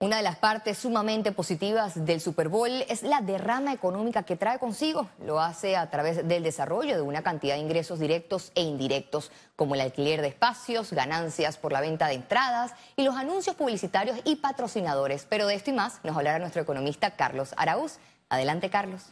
[0.00, 4.60] Una de las partes sumamente positivas del Super Bowl es la derrama económica que trae
[4.60, 5.10] consigo.
[5.24, 9.74] Lo hace a través del desarrollo de una cantidad de ingresos directos e indirectos, como
[9.74, 14.36] el alquiler de espacios, ganancias por la venta de entradas y los anuncios publicitarios y
[14.36, 15.26] patrocinadores.
[15.28, 17.98] Pero de esto y más nos hablará nuestro economista Carlos Araúz.
[18.28, 19.02] Adelante, Carlos.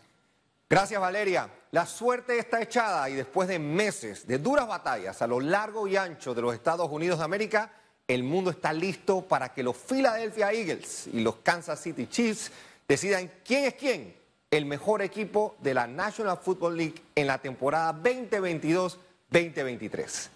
[0.70, 1.50] Gracias, Valeria.
[1.72, 5.96] La suerte está echada y después de meses de duras batallas a lo largo y
[5.96, 7.72] ancho de los Estados Unidos de América,
[8.08, 12.50] el mundo está listo para que los Philadelphia Eagles y los Kansas City Chiefs
[12.86, 14.14] decidan quién es quién,
[14.50, 20.30] el mejor equipo de la National Football League en la temporada 2022-2023.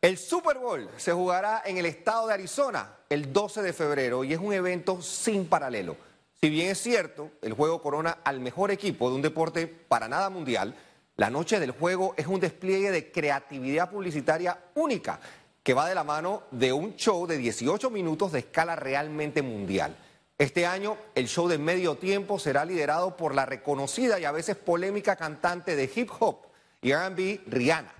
[0.00, 4.32] El Super Bowl se jugará en el estado de Arizona el 12 de febrero y
[4.32, 5.96] es un evento sin paralelo.
[6.40, 10.30] Si bien es cierto, el juego corona al mejor equipo de un deporte para nada
[10.30, 10.76] mundial,
[11.16, 15.18] la noche del juego es un despliegue de creatividad publicitaria única
[15.62, 19.96] que va de la mano de un show de 18 minutos de escala realmente mundial.
[20.38, 24.56] Este año el show de medio tiempo será liderado por la reconocida y a veces
[24.56, 26.46] polémica cantante de hip hop
[26.82, 27.92] y RB Rihanna.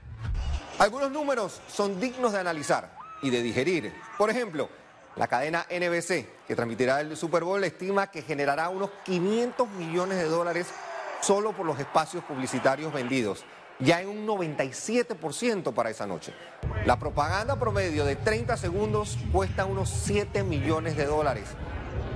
[0.79, 3.95] Algunos números son dignos de analizar y de digerir.
[4.19, 4.69] Por ejemplo,
[5.17, 10.25] la cadena NBC, que transmitirá el Super Bowl, estima que generará unos 500 millones de
[10.25, 10.67] dólares
[11.21, 13.45] solo por los espacios publicitarios vendidos,
[13.79, 16.33] ya en un 97% para esa noche.
[16.85, 21.49] La propaganda promedio de 30 segundos cuesta unos 7 millones de dólares.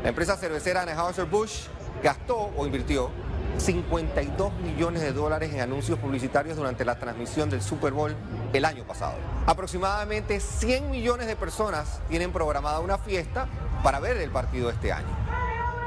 [0.02, 1.68] La empresa cervecera Anheuser-Busch
[2.02, 3.10] gastó o invirtió
[3.58, 8.14] 52 millones de dólares en anuncios publicitarios durante la transmisión del Super Bowl
[8.52, 9.14] el año pasado.
[9.46, 13.48] Aproximadamente 100 millones de personas tienen programada una fiesta
[13.82, 15.39] para ver el partido este año.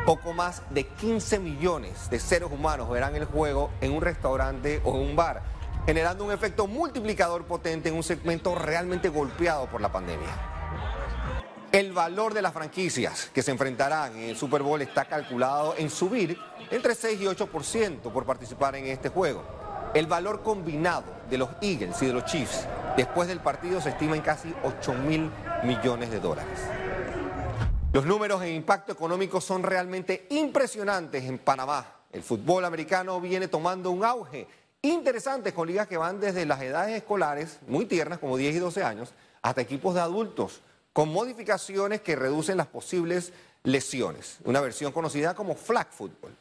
[0.05, 4.95] Poco más de 15 millones de seres humanos verán el juego en un restaurante o
[4.95, 5.41] en un bar,
[5.85, 10.27] generando un efecto multiplicador potente en un segmento realmente golpeado por la pandemia.
[11.71, 15.89] El valor de las franquicias que se enfrentarán en el Super Bowl está calculado en
[15.89, 16.37] subir
[16.69, 19.41] entre 6 y 8% por participar en este juego.
[19.93, 24.17] El valor combinado de los Eagles y de los Chiefs después del partido se estima
[24.17, 25.31] en casi 8 mil
[25.63, 26.59] millones de dólares.
[27.93, 31.86] Los números en impacto económico son realmente impresionantes en Panamá.
[32.11, 34.48] El fútbol americano viene tomando un auge
[34.81, 38.83] interesante con ligas que van desde las edades escolares, muy tiernas, como 10 y 12
[38.83, 40.61] años, hasta equipos de adultos
[40.92, 43.31] con modificaciones que reducen las posibles
[43.61, 46.36] lesiones, una versión conocida como flag football.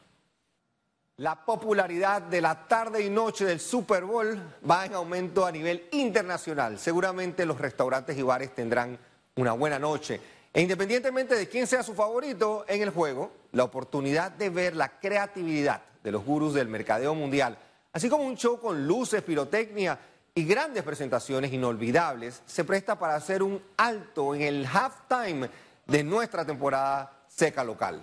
[1.19, 5.87] La popularidad de la tarde y noche del Super Bowl va en aumento a nivel
[5.93, 6.79] internacional.
[6.79, 8.99] Seguramente los restaurantes y bares tendrán
[9.37, 10.19] una buena noche.
[10.55, 15.01] E independientemente de quién sea su favorito en el juego, la oportunidad de ver la
[15.01, 17.57] creatividad de los gurús del mercadeo mundial,
[17.93, 19.99] así como un show con luces, pirotecnia
[20.35, 25.49] y grandes presentaciones inolvidables, se presta para hacer un alto en el halftime
[25.87, 28.03] de nuestra temporada seca local.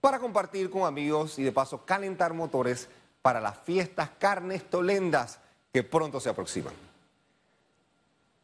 [0.00, 2.88] Para compartir con amigos y de paso calentar motores
[3.22, 5.38] para las fiestas carnes tolendas
[5.72, 6.74] que pronto se aproximan.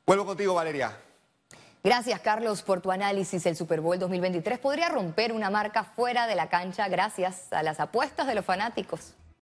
[0.07, 1.06] Vuelvo contigo, Valeria.
[1.87, 3.47] Gracias, Carlos, por tu análisis.
[3.47, 7.79] El Super Bowl 2023 podría romper una marca fuera de la cancha gracias a las
[7.79, 9.15] apuestas de los fanáticos.